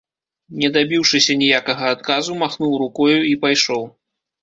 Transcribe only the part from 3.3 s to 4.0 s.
і пайшоў.